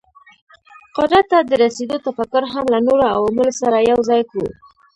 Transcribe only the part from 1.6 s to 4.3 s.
رسېدو تفکر هم له نورو عواملو سره یو ځای